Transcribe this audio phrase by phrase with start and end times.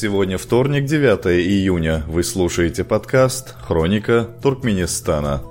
[0.00, 2.04] Сегодня вторник, 9 июня.
[2.06, 5.42] Вы слушаете подкаст «Хроника Туркменистана».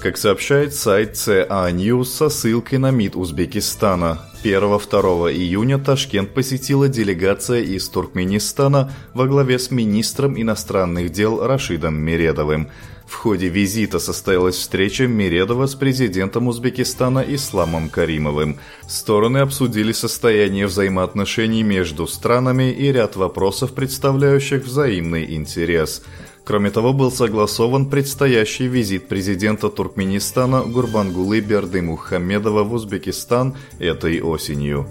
[0.00, 7.62] Как сообщает сайт CA News со ссылкой на МИД Узбекистана, 1-2 июня Ташкент посетила делегация
[7.62, 12.68] из Туркменистана во главе с министром иностранных дел Рашидом Мередовым.
[13.06, 18.58] В ходе визита состоялась встреча Мередова с президентом Узбекистана Исламом Каримовым.
[18.88, 26.02] Стороны обсудили состояние взаимоотношений между странами и ряд вопросов, представляющих взаимный интерес–
[26.46, 34.86] Кроме того, был согласован предстоящий визит президента Туркменистана Гурбангулы Бердымухамедова в Узбекистан этой осенью.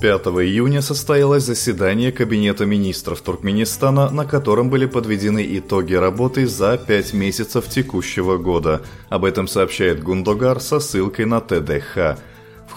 [0.00, 7.12] 5 июня состоялось заседание Кабинета министров Туркменистана, на котором были подведены итоги работы за пять
[7.12, 8.82] месяцев текущего года.
[9.08, 12.16] Об этом сообщает Гундогар со ссылкой на ТДХ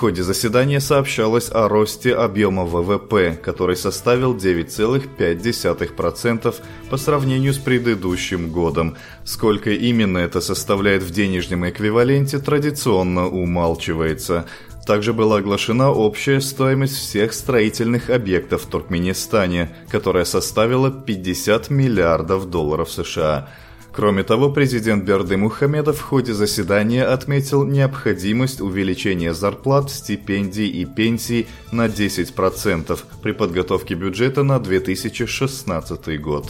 [0.02, 6.56] ходе заседания сообщалось о росте объема ВВП, который составил 9,5%
[6.90, 8.98] по сравнению с предыдущим годом.
[9.26, 14.48] Сколько именно это составляет в денежном эквиваленте, традиционно умалчивается.
[14.86, 22.92] Также была оглашена общая стоимость всех строительных объектов в Туркменистане, которая составила 50 миллиардов долларов
[22.92, 23.50] США–
[23.94, 31.48] Кроме того, президент Берды Мухамедов в ходе заседания отметил необходимость увеличения зарплат, стипендий и пенсий
[31.72, 36.48] на 10% при подготовке бюджета на 2016 год.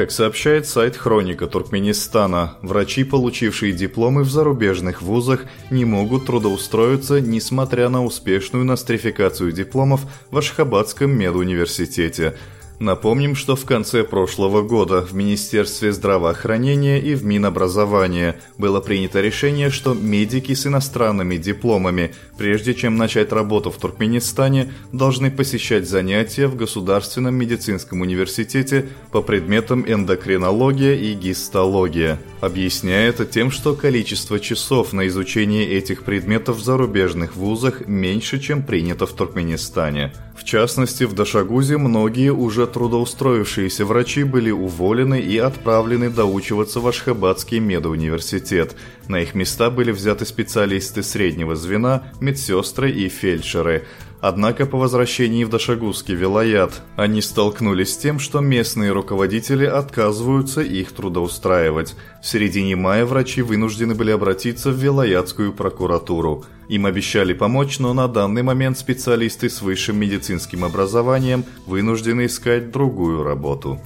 [0.00, 7.90] Как сообщает сайт Хроника Туркменистана, врачи, получившие дипломы в зарубежных вузах, не могут трудоустроиться, несмотря
[7.90, 12.34] на успешную нострификацию дипломов в Ашхабадском медуниверситете–
[12.80, 19.68] Напомним, что в конце прошлого года в Министерстве здравоохранения и в Минобразования было принято решение,
[19.68, 26.56] что медики с иностранными дипломами, прежде чем начать работу в Туркменистане, должны посещать занятия в
[26.56, 35.06] Государственном медицинском университете по предметам эндокринология и гистология, объясняя это тем, что количество часов на
[35.08, 40.14] изучение этих предметов в зарубежных вузах меньше, чем принято в Туркменистане.
[40.34, 47.58] В частности, в Дашагузе многие уже трудоустроившиеся врачи были уволены и отправлены доучиваться в Ашхабадский
[47.58, 48.74] медуниверситет.
[49.08, 53.84] На их места были взяты специалисты среднего звена, медсестры и фельдшеры–
[54.20, 60.92] Однако по возвращении в Дашагузский вилаят они столкнулись с тем, что местные руководители отказываются их
[60.92, 61.96] трудоустраивать.
[62.22, 66.44] В середине мая врачи вынуждены были обратиться в вилаятскую прокуратуру.
[66.68, 73.24] Им обещали помочь, но на данный момент специалисты с высшим медицинским образованием вынуждены искать другую
[73.24, 73.80] работу.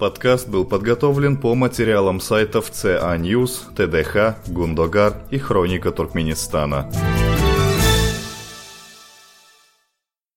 [0.00, 6.90] Подкаст был подготовлен по материалам сайтов CA News, ТДХ, Гундогар и Хроника Туркменистана.